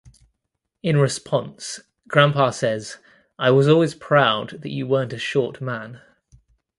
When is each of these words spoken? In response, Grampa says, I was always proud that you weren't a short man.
In 0.81 0.97
response, 0.97 1.79
Grampa 2.07 2.51
says, 2.53 2.97
I 3.37 3.51
was 3.51 3.67
always 3.67 3.93
proud 3.93 4.63
that 4.63 4.71
you 4.71 4.87
weren't 4.87 5.13
a 5.13 5.19
short 5.19 5.61
man. 5.61 6.01